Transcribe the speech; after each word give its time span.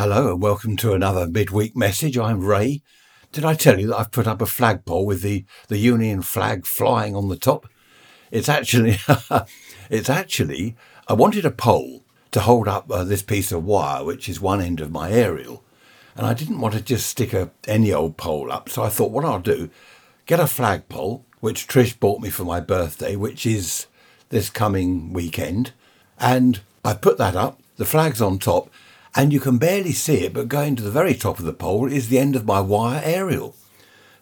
Hello 0.00 0.32
and 0.32 0.40
welcome 0.40 0.78
to 0.78 0.94
another 0.94 1.26
midweek 1.26 1.76
message. 1.76 2.16
I'm 2.16 2.42
Ray. 2.42 2.80
Did 3.32 3.44
I 3.44 3.52
tell 3.52 3.78
you 3.78 3.88
that 3.88 3.98
I've 3.98 4.10
put 4.10 4.26
up 4.26 4.40
a 4.40 4.46
flagpole 4.46 5.04
with 5.04 5.20
the, 5.20 5.44
the 5.68 5.76
Union 5.76 6.22
flag 6.22 6.64
flying 6.64 7.14
on 7.14 7.28
the 7.28 7.36
top? 7.36 7.68
It's 8.30 8.48
actually, 8.48 8.96
it's 9.90 10.08
actually, 10.08 10.74
I 11.06 11.12
wanted 11.12 11.44
a 11.44 11.50
pole 11.50 12.02
to 12.30 12.40
hold 12.40 12.66
up 12.66 12.90
uh, 12.90 13.04
this 13.04 13.20
piece 13.20 13.52
of 13.52 13.66
wire, 13.66 14.02
which 14.02 14.26
is 14.26 14.40
one 14.40 14.62
end 14.62 14.80
of 14.80 14.90
my 14.90 15.12
aerial. 15.12 15.62
And 16.16 16.26
I 16.26 16.32
didn't 16.32 16.62
want 16.62 16.72
to 16.72 16.80
just 16.80 17.06
stick 17.06 17.34
a, 17.34 17.50
any 17.68 17.92
old 17.92 18.16
pole 18.16 18.50
up. 18.50 18.70
So 18.70 18.82
I 18.82 18.88
thought 18.88 19.12
what 19.12 19.26
I'll 19.26 19.38
do, 19.38 19.68
get 20.24 20.40
a 20.40 20.46
flagpole, 20.46 21.26
which 21.40 21.68
Trish 21.68 22.00
bought 22.00 22.22
me 22.22 22.30
for 22.30 22.44
my 22.44 22.60
birthday, 22.60 23.16
which 23.16 23.44
is 23.44 23.86
this 24.30 24.48
coming 24.48 25.12
weekend. 25.12 25.72
And 26.18 26.62
I 26.86 26.94
put 26.94 27.18
that 27.18 27.36
up, 27.36 27.60
the 27.76 27.84
flag's 27.84 28.22
on 28.22 28.38
top, 28.38 28.70
and 29.14 29.32
you 29.32 29.40
can 29.40 29.58
barely 29.58 29.92
see 29.92 30.24
it, 30.24 30.32
but 30.32 30.48
going 30.48 30.76
to 30.76 30.82
the 30.82 30.90
very 30.90 31.14
top 31.14 31.38
of 31.38 31.44
the 31.44 31.52
pole 31.52 31.90
is 31.90 32.08
the 32.08 32.18
end 32.18 32.36
of 32.36 32.46
my 32.46 32.60
wire 32.60 33.00
aerial. 33.04 33.56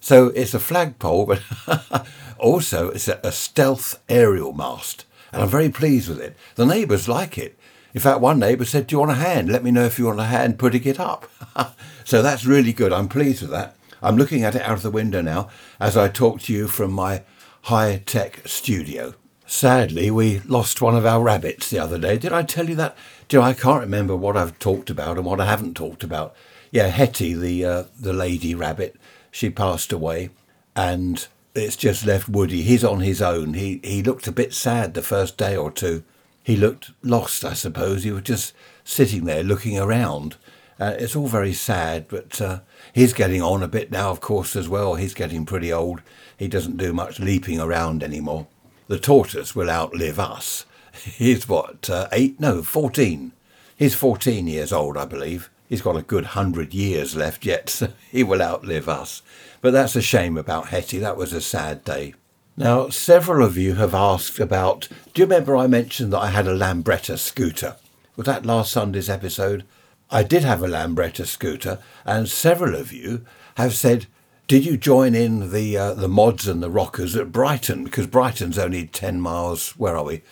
So 0.00 0.28
it's 0.28 0.54
a 0.54 0.58
flagpole, 0.58 1.26
but 1.26 1.42
also 2.38 2.90
it's 2.90 3.08
a, 3.08 3.20
a, 3.22 3.32
stealth 3.32 4.00
aerial 4.08 4.52
mast, 4.52 5.04
and 5.32 5.42
I'm 5.42 5.48
very 5.48 5.68
pleased 5.68 6.08
with 6.08 6.20
it. 6.20 6.36
The 6.54 6.66
neighbours 6.66 7.08
like 7.08 7.36
it. 7.36 7.58
In 7.94 8.00
fact, 8.00 8.20
one 8.20 8.38
neighbour 8.38 8.64
said, 8.64 8.86
"Do 8.86 8.94
you 8.94 9.00
want 9.00 9.10
a 9.10 9.14
hand? 9.14 9.50
Let 9.50 9.64
me 9.64 9.70
know 9.70 9.84
if 9.84 9.98
you 9.98 10.06
want 10.06 10.20
a 10.20 10.24
hand 10.24 10.58
putting 10.58 10.84
it 10.84 11.00
up." 11.00 11.28
so 12.04 12.22
that's 12.22 12.44
really 12.44 12.72
good. 12.72 12.92
I'm 12.92 13.08
pleased 13.08 13.42
with 13.42 13.50
that. 13.50 13.76
I'm 14.00 14.16
looking 14.16 14.44
at 14.44 14.54
it 14.54 14.62
out 14.62 14.76
of 14.76 14.82
the 14.82 14.90
window 14.90 15.20
now 15.20 15.48
as 15.80 15.96
I 15.96 16.08
talk 16.08 16.40
to 16.42 16.52
you 16.52 16.68
from 16.68 16.92
my 16.92 17.22
high 17.62 18.02
tech 18.06 18.42
studio. 18.46 19.14
Sadly, 19.50 20.10
we 20.10 20.40
lost 20.40 20.82
one 20.82 20.94
of 20.94 21.06
our 21.06 21.22
rabbits 21.22 21.70
the 21.70 21.78
other 21.78 21.96
day. 21.96 22.18
Did 22.18 22.34
I 22.34 22.42
tell 22.42 22.68
you 22.68 22.74
that? 22.74 22.94
Do 23.28 23.38
you 23.38 23.40
know, 23.40 23.48
I 23.48 23.54
can't 23.54 23.80
remember 23.80 24.14
what 24.14 24.36
I've 24.36 24.58
talked 24.58 24.90
about 24.90 25.16
and 25.16 25.24
what 25.24 25.40
I 25.40 25.46
haven't 25.46 25.74
talked 25.74 26.04
about. 26.04 26.36
Yeah, 26.70 26.88
Hetty, 26.88 27.32
the 27.32 27.64
uh, 27.64 27.84
the 27.98 28.12
lady 28.12 28.54
rabbit, 28.54 28.96
she 29.30 29.48
passed 29.48 29.90
away, 29.90 30.28
and 30.76 31.26
it's 31.54 31.76
just 31.76 32.04
left 32.04 32.28
Woody. 32.28 32.60
He's 32.60 32.84
on 32.84 33.00
his 33.00 33.22
own. 33.22 33.54
He 33.54 33.80
he 33.82 34.02
looked 34.02 34.26
a 34.26 34.32
bit 34.32 34.52
sad 34.52 34.92
the 34.92 35.00
first 35.00 35.38
day 35.38 35.56
or 35.56 35.70
two. 35.70 36.04
He 36.42 36.54
looked 36.54 36.90
lost, 37.02 37.42
I 37.42 37.54
suppose. 37.54 38.04
He 38.04 38.10
was 38.10 38.24
just 38.24 38.52
sitting 38.84 39.24
there 39.24 39.42
looking 39.42 39.78
around. 39.78 40.36
Uh, 40.78 40.94
it's 40.98 41.16
all 41.16 41.26
very 41.26 41.54
sad, 41.54 42.06
but 42.08 42.38
uh, 42.42 42.60
he's 42.92 43.14
getting 43.14 43.40
on 43.40 43.62
a 43.62 43.68
bit 43.68 43.90
now, 43.90 44.10
of 44.10 44.20
course, 44.20 44.54
as 44.54 44.68
well. 44.68 44.96
He's 44.96 45.14
getting 45.14 45.46
pretty 45.46 45.72
old. 45.72 46.02
He 46.36 46.48
doesn't 46.48 46.76
do 46.76 46.92
much 46.92 47.18
leaping 47.18 47.58
around 47.58 48.02
anymore 48.02 48.46
the 48.88 48.98
tortoise 48.98 49.54
will 49.54 49.70
outlive 49.70 50.18
us. 50.18 50.66
He's 51.04 51.48
what, 51.48 51.88
uh, 51.88 52.08
eight? 52.10 52.40
No, 52.40 52.62
14. 52.62 53.32
He's 53.76 53.94
14 53.94 54.48
years 54.48 54.72
old, 54.72 54.96
I 54.96 55.04
believe. 55.04 55.48
He's 55.68 55.82
got 55.82 55.96
a 55.96 56.02
good 56.02 56.26
hundred 56.26 56.74
years 56.74 57.14
left 57.14 57.46
yet, 57.46 57.68
so 57.70 57.92
he 58.10 58.24
will 58.24 58.42
outlive 58.42 58.88
us. 58.88 59.22
But 59.60 59.72
that's 59.72 59.94
a 59.94 60.02
shame 60.02 60.36
about 60.36 60.68
Hetty. 60.68 60.98
That 60.98 61.16
was 61.16 61.32
a 61.32 61.40
sad 61.40 61.84
day. 61.84 62.14
Now, 62.56 62.88
several 62.88 63.44
of 63.44 63.56
you 63.56 63.74
have 63.74 63.94
asked 63.94 64.40
about. 64.40 64.88
Do 65.14 65.22
you 65.22 65.26
remember 65.26 65.56
I 65.56 65.68
mentioned 65.68 66.12
that 66.12 66.18
I 66.18 66.30
had 66.30 66.48
a 66.48 66.56
Lambretta 66.56 67.16
scooter? 67.18 67.76
Was 68.16 68.26
that 68.26 68.46
last 68.46 68.72
Sunday's 68.72 69.08
episode? 69.08 69.64
I 70.10 70.22
did 70.22 70.42
have 70.42 70.62
a 70.62 70.66
Lambretta 70.66 71.26
scooter, 71.26 71.78
and 72.04 72.28
several 72.28 72.74
of 72.74 72.92
you 72.92 73.24
have 73.56 73.74
said, 73.74 74.06
did 74.48 74.64
you 74.64 74.78
join 74.78 75.14
in 75.14 75.52
the 75.52 75.76
uh, 75.76 75.92
the 75.92 76.08
mods 76.08 76.48
and 76.48 76.62
the 76.62 76.70
rockers 76.70 77.14
at 77.14 77.30
Brighton? 77.30 77.84
Because 77.84 78.06
Brighton's 78.06 78.58
only 78.58 78.86
10 78.86 79.20
miles, 79.20 79.72
where 79.72 79.94
are 79.94 80.04
we? 80.04 80.22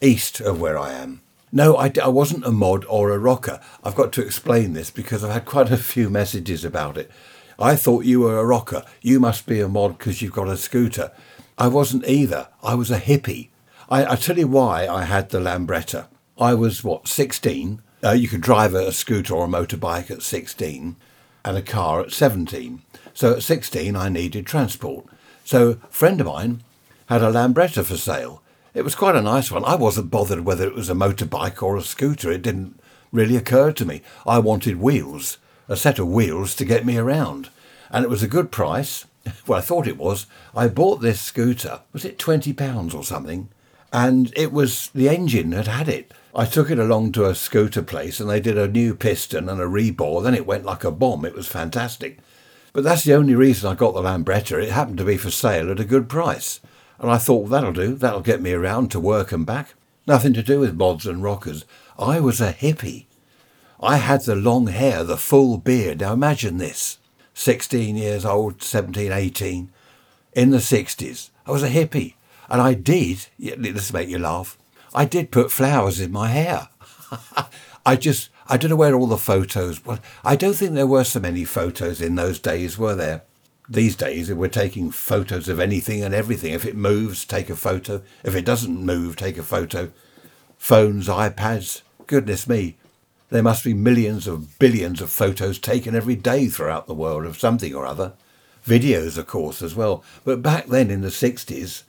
East 0.00 0.40
of 0.40 0.58
where 0.58 0.78
I 0.78 0.94
am. 0.94 1.20
No, 1.52 1.76
I, 1.76 1.92
I 2.02 2.08
wasn't 2.08 2.46
a 2.46 2.50
mod 2.50 2.86
or 2.88 3.10
a 3.10 3.18
rocker. 3.18 3.60
I've 3.84 3.94
got 3.94 4.12
to 4.14 4.22
explain 4.22 4.72
this 4.72 4.90
because 4.90 5.22
I've 5.22 5.32
had 5.32 5.44
quite 5.44 5.70
a 5.70 5.76
few 5.76 6.08
messages 6.08 6.64
about 6.64 6.96
it. 6.96 7.10
I 7.58 7.76
thought 7.76 8.06
you 8.06 8.20
were 8.20 8.38
a 8.38 8.44
rocker. 8.46 8.82
You 9.02 9.20
must 9.20 9.46
be 9.46 9.60
a 9.60 9.68
mod 9.68 9.98
because 9.98 10.22
you've 10.22 10.32
got 10.32 10.48
a 10.48 10.56
scooter. 10.56 11.12
I 11.58 11.68
wasn't 11.68 12.08
either. 12.08 12.48
I 12.62 12.74
was 12.74 12.90
a 12.90 12.98
hippie. 12.98 13.50
I, 13.90 14.12
I 14.12 14.16
tell 14.16 14.38
you 14.38 14.48
why 14.48 14.86
I 14.86 15.04
had 15.04 15.28
the 15.28 15.38
Lambretta. 15.38 16.06
I 16.38 16.54
was, 16.54 16.82
what, 16.82 17.08
16? 17.08 17.82
Uh, 18.02 18.10
you 18.10 18.28
could 18.28 18.42
drive 18.42 18.74
a 18.74 18.90
scooter 18.92 19.34
or 19.34 19.44
a 19.44 19.48
motorbike 19.48 20.10
at 20.10 20.22
16 20.22 20.96
and 21.46 21.56
a 21.56 21.62
car 21.62 22.00
at 22.00 22.12
17. 22.12 22.82
So 23.14 23.34
at 23.34 23.42
16, 23.42 23.94
I 23.94 24.08
needed 24.08 24.46
transport. 24.46 25.06
So 25.44 25.78
a 25.82 25.86
friend 25.92 26.20
of 26.20 26.26
mine 26.26 26.64
had 27.06 27.22
a 27.22 27.30
Lambretta 27.30 27.84
for 27.84 27.96
sale. 27.96 28.42
It 28.74 28.82
was 28.82 28.96
quite 28.96 29.14
a 29.14 29.22
nice 29.22 29.50
one. 29.50 29.64
I 29.64 29.76
wasn't 29.76 30.10
bothered 30.10 30.44
whether 30.44 30.66
it 30.66 30.74
was 30.74 30.90
a 30.90 30.94
motorbike 30.94 31.62
or 31.62 31.76
a 31.76 31.82
scooter. 31.82 32.32
It 32.32 32.42
didn't 32.42 32.80
really 33.12 33.36
occur 33.36 33.72
to 33.72 33.84
me. 33.86 34.02
I 34.26 34.40
wanted 34.40 34.80
wheels, 34.80 35.38
a 35.68 35.76
set 35.76 36.00
of 36.00 36.08
wheels 36.08 36.54
to 36.56 36.64
get 36.64 36.84
me 36.84 36.98
around. 36.98 37.48
And 37.90 38.04
it 38.04 38.10
was 38.10 38.22
a 38.22 38.28
good 38.28 38.50
price. 38.50 39.06
Well, 39.46 39.58
I 39.58 39.62
thought 39.62 39.88
it 39.88 39.98
was. 39.98 40.26
I 40.54 40.68
bought 40.68 41.00
this 41.00 41.20
scooter. 41.20 41.80
Was 41.92 42.04
it 42.04 42.16
£20 42.16 42.94
or 42.94 43.02
something? 43.02 43.48
And 43.92 44.32
it 44.36 44.52
was 44.52 44.88
the 44.94 45.08
engine 45.08 45.50
had 45.50 45.66
had 45.66 45.88
it. 45.88 46.12
I 46.38 46.44
took 46.44 46.70
it 46.70 46.78
along 46.78 47.12
to 47.12 47.24
a 47.24 47.34
scooter 47.34 47.82
place 47.82 48.20
and 48.20 48.28
they 48.28 48.40
did 48.40 48.58
a 48.58 48.68
new 48.68 48.94
piston 48.94 49.48
and 49.48 49.58
a 49.58 49.64
rebore. 49.64 50.22
Then 50.22 50.34
it 50.34 50.46
went 50.46 50.66
like 50.66 50.84
a 50.84 50.90
bomb. 50.90 51.24
It 51.24 51.34
was 51.34 51.48
fantastic. 51.48 52.18
But 52.74 52.84
that's 52.84 53.04
the 53.04 53.14
only 53.14 53.34
reason 53.34 53.70
I 53.70 53.74
got 53.74 53.94
the 53.94 54.02
Lambretta. 54.02 54.62
It 54.62 54.70
happened 54.70 54.98
to 54.98 55.04
be 55.04 55.16
for 55.16 55.30
sale 55.30 55.70
at 55.70 55.80
a 55.80 55.84
good 55.84 56.10
price. 56.10 56.60
And 56.98 57.10
I 57.10 57.16
thought, 57.16 57.46
that'll 57.46 57.72
do. 57.72 57.94
That'll 57.94 58.20
get 58.20 58.42
me 58.42 58.52
around 58.52 58.90
to 58.90 59.00
work 59.00 59.32
and 59.32 59.46
back. 59.46 59.72
Nothing 60.06 60.34
to 60.34 60.42
do 60.42 60.60
with 60.60 60.76
mods 60.76 61.06
and 61.06 61.22
rockers. 61.22 61.64
I 61.98 62.20
was 62.20 62.38
a 62.42 62.52
hippie. 62.52 63.06
I 63.80 63.96
had 63.96 64.20
the 64.22 64.36
long 64.36 64.66
hair, 64.66 65.04
the 65.04 65.16
full 65.16 65.56
beard. 65.56 66.00
Now 66.00 66.12
imagine 66.12 66.58
this 66.58 66.98
16 67.32 67.96
years 67.96 68.26
old, 68.26 68.62
17, 68.62 69.10
18, 69.10 69.70
in 70.34 70.50
the 70.50 70.58
60s. 70.58 71.30
I 71.46 71.50
was 71.50 71.62
a 71.62 71.70
hippie. 71.70 72.12
And 72.50 72.60
I 72.60 72.74
did, 72.74 73.26
this 73.38 73.92
make 73.92 74.10
you 74.10 74.18
laugh, 74.18 74.58
I 74.94 75.04
did 75.04 75.30
put 75.30 75.50
flowers 75.50 76.00
in 76.00 76.12
my 76.12 76.28
hair. 76.28 76.68
I 77.86 77.96
just, 77.96 78.30
I 78.48 78.56
don't 78.56 78.70
know 78.70 78.76
where 78.76 78.94
all 78.94 79.06
the 79.06 79.16
photos. 79.16 79.84
Well, 79.84 80.00
I 80.24 80.36
don't 80.36 80.54
think 80.54 80.72
there 80.72 80.86
were 80.86 81.04
so 81.04 81.20
many 81.20 81.44
photos 81.44 82.00
in 82.00 82.14
those 82.14 82.38
days, 82.38 82.78
were 82.78 82.94
there? 82.94 83.22
These 83.68 83.96
days, 83.96 84.32
we're 84.32 84.48
taking 84.48 84.90
photos 84.90 85.48
of 85.48 85.58
anything 85.58 86.02
and 86.02 86.14
everything. 86.14 86.52
If 86.52 86.64
it 86.64 86.76
moves, 86.76 87.24
take 87.24 87.50
a 87.50 87.56
photo. 87.56 88.02
If 88.24 88.34
it 88.34 88.44
doesn't 88.44 88.84
move, 88.84 89.16
take 89.16 89.38
a 89.38 89.42
photo. 89.42 89.90
Phones, 90.56 91.08
iPads. 91.08 91.82
Goodness 92.06 92.48
me, 92.48 92.76
there 93.30 93.42
must 93.42 93.64
be 93.64 93.74
millions 93.74 94.28
of 94.28 94.58
billions 94.58 95.00
of 95.00 95.10
photos 95.10 95.58
taken 95.58 95.96
every 95.96 96.14
day 96.14 96.46
throughout 96.46 96.86
the 96.86 96.94
world 96.94 97.26
of 97.26 97.38
something 97.38 97.74
or 97.74 97.84
other. 97.84 98.12
Videos, 98.64 99.18
of 99.18 99.26
course, 99.26 99.62
as 99.62 99.74
well. 99.74 100.04
But 100.24 100.42
back 100.42 100.66
then 100.66 100.90
in 100.90 101.00
the 101.00 101.08
60s, 101.08 101.82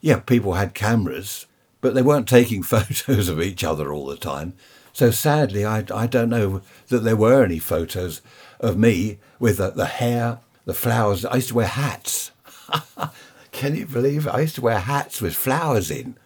yeah, 0.00 0.18
people 0.18 0.54
had 0.54 0.74
cameras, 0.74 1.46
but 1.82 1.92
they 1.92 2.00
weren't 2.00 2.28
taking 2.28 2.62
photos 2.62 3.28
of 3.28 3.42
each 3.42 3.62
other 3.62 3.92
all 3.92 4.06
the 4.06 4.16
time. 4.16 4.54
So 4.94 5.10
sadly, 5.10 5.66
I, 5.66 5.84
I 5.94 6.06
don't 6.06 6.30
know 6.30 6.62
that 6.88 7.00
there 7.00 7.16
were 7.16 7.44
any 7.44 7.58
photos 7.58 8.22
of 8.60 8.78
me 8.78 9.18
with 9.38 9.58
the, 9.58 9.70
the 9.70 9.86
hair, 9.86 10.38
the 10.64 10.74
flowers. 10.74 11.26
I 11.26 11.36
used 11.36 11.48
to 11.48 11.54
wear 11.54 11.66
hats. 11.66 12.30
Can 13.52 13.74
you 13.74 13.86
believe 13.86 14.26
it? 14.26 14.30
I 14.30 14.40
used 14.40 14.54
to 14.56 14.62
wear 14.62 14.78
hats 14.78 15.20
with 15.20 15.34
flowers 15.34 15.90
in. 15.90 16.16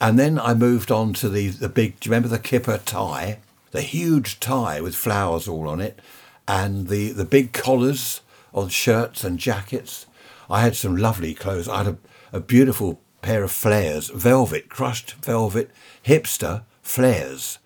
And 0.00 0.18
then 0.18 0.38
I 0.38 0.54
moved 0.54 0.90
on 0.90 1.12
to 1.14 1.28
the, 1.28 1.48
the 1.48 1.68
big, 1.68 2.00
do 2.00 2.08
you 2.08 2.12
remember 2.12 2.28
the 2.28 2.38
kipper 2.38 2.78
tie? 2.78 3.38
The 3.70 3.82
huge 3.82 4.40
tie 4.40 4.80
with 4.80 4.96
flowers 4.96 5.46
all 5.46 5.68
on 5.68 5.80
it. 5.80 6.00
And 6.48 6.88
the, 6.88 7.12
the 7.12 7.24
big 7.24 7.52
collars 7.52 8.20
on 8.52 8.68
shirts 8.68 9.22
and 9.24 9.38
jackets. 9.38 10.06
I 10.48 10.62
had 10.62 10.74
some 10.74 10.96
lovely 10.96 11.34
clothes. 11.34 11.68
I 11.68 11.84
had 11.84 11.86
a, 11.86 11.96
a 12.32 12.40
beautiful 12.40 13.00
pair 13.22 13.42
of 13.42 13.52
flares, 13.52 14.10
velvet, 14.10 14.68
crushed 14.68 15.12
velvet, 15.12 15.70
hipster 16.04 16.62
flares 16.82 17.58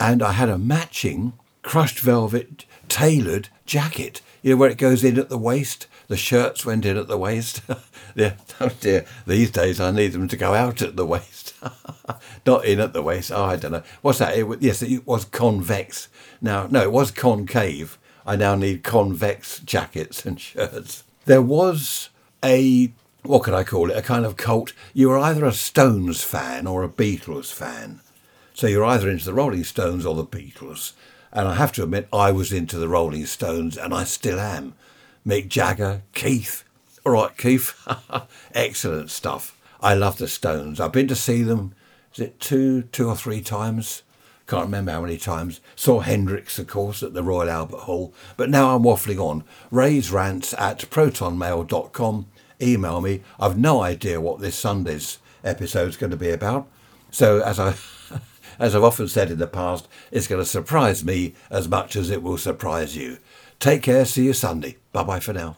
and 0.00 0.22
I 0.22 0.32
had 0.32 0.48
a 0.48 0.58
matching 0.58 1.32
crushed 1.62 2.00
velvet 2.00 2.64
tailored 2.88 3.48
jacket. 3.66 4.20
You 4.42 4.52
know 4.52 4.56
where 4.58 4.70
it 4.70 4.78
goes 4.78 5.04
in 5.04 5.18
at 5.18 5.28
the 5.28 5.38
waist. 5.38 5.86
The 6.06 6.16
shirts 6.16 6.64
went 6.64 6.86
in 6.86 6.96
at 6.96 7.08
the 7.08 7.18
waist. 7.18 7.60
yeah, 8.14 8.34
oh 8.60 8.70
dear. 8.80 9.04
These 9.26 9.50
days 9.50 9.80
I 9.80 9.90
need 9.90 10.12
them 10.12 10.28
to 10.28 10.36
go 10.36 10.54
out 10.54 10.80
at 10.80 10.96
the 10.96 11.06
waist, 11.06 11.54
not 12.46 12.64
in 12.64 12.80
at 12.80 12.92
the 12.92 13.02
waist. 13.02 13.32
Oh, 13.32 13.44
I 13.44 13.56
don't 13.56 13.72
know. 13.72 13.82
What's 14.02 14.18
that? 14.20 14.36
It, 14.36 14.62
yes, 14.62 14.82
it 14.82 15.06
was 15.06 15.24
convex. 15.24 16.08
Now, 16.40 16.66
no, 16.70 16.82
it 16.82 16.92
was 16.92 17.10
concave. 17.10 17.98
I 18.24 18.36
now 18.36 18.54
need 18.54 18.84
convex 18.84 19.60
jackets 19.60 20.24
and 20.24 20.40
shirts. 20.40 21.02
There 21.24 21.42
was 21.42 22.10
a 22.44 22.92
what 23.22 23.42
could 23.42 23.54
I 23.54 23.64
call 23.64 23.90
it? 23.90 23.96
A 23.96 24.02
kind 24.02 24.24
of 24.24 24.36
cult. 24.36 24.72
You 24.94 25.08
were 25.08 25.18
either 25.18 25.44
a 25.44 25.52
Stones 25.52 26.22
fan 26.22 26.66
or 26.66 26.82
a 26.82 26.88
Beatles 26.88 27.52
fan. 27.52 28.00
So 28.54 28.66
you're 28.66 28.84
either 28.84 29.08
into 29.08 29.24
the 29.24 29.34
Rolling 29.34 29.64
Stones 29.64 30.06
or 30.06 30.14
the 30.14 30.24
Beatles. 30.24 30.92
And 31.32 31.46
I 31.46 31.54
have 31.54 31.72
to 31.72 31.82
admit, 31.82 32.08
I 32.12 32.32
was 32.32 32.52
into 32.52 32.78
the 32.78 32.88
Rolling 32.88 33.26
Stones, 33.26 33.76
and 33.76 33.92
I 33.92 34.04
still 34.04 34.40
am. 34.40 34.74
Mick 35.26 35.48
Jagger, 35.48 36.02
Keith. 36.14 36.64
All 37.04 37.12
right, 37.12 37.36
Keith. 37.36 37.74
Excellent 38.54 39.10
stuff. 39.10 39.56
I 39.80 39.94
love 39.94 40.18
the 40.18 40.26
Stones. 40.26 40.80
I've 40.80 40.92
been 40.92 41.08
to 41.08 41.14
see 41.14 41.42
them, 41.42 41.74
is 42.14 42.20
it 42.20 42.40
two, 42.40 42.82
two 42.82 43.08
or 43.08 43.16
three 43.16 43.42
times? 43.42 44.02
Can't 44.46 44.64
remember 44.64 44.92
how 44.92 45.02
many 45.02 45.18
times. 45.18 45.60
Saw 45.76 46.00
Hendrix, 46.00 46.58
of 46.58 46.66
course, 46.66 47.02
at 47.02 47.12
the 47.12 47.22
Royal 47.22 47.50
Albert 47.50 47.80
Hall. 47.80 48.14
But 48.38 48.48
now 48.48 48.74
I'm 48.74 48.82
waffling 48.82 49.20
on. 49.20 49.44
Ray's 49.70 50.10
rants 50.10 50.54
at 50.54 50.78
protonmail.com. 50.90 52.26
Email 52.60 53.00
me. 53.00 53.22
I've 53.38 53.58
no 53.58 53.82
idea 53.82 54.20
what 54.20 54.40
this 54.40 54.56
Sunday's 54.56 55.18
episode 55.44 55.88
is 55.88 55.96
going 55.96 56.10
to 56.10 56.16
be 56.16 56.30
about. 56.30 56.68
So 57.10 57.40
as 57.40 57.58
I 57.58 57.74
as 58.58 58.74
I've 58.74 58.84
often 58.84 59.08
said 59.08 59.30
in 59.30 59.38
the 59.38 59.46
past, 59.46 59.86
it's 60.10 60.26
going 60.26 60.42
to 60.42 60.46
surprise 60.46 61.04
me 61.04 61.34
as 61.50 61.68
much 61.68 61.96
as 61.96 62.10
it 62.10 62.22
will 62.22 62.38
surprise 62.38 62.96
you. 62.96 63.18
Take 63.60 63.82
care. 63.82 64.04
See 64.04 64.24
you 64.24 64.32
Sunday. 64.32 64.76
Bye 64.92 65.04
bye 65.04 65.20
for 65.20 65.32
now. 65.32 65.56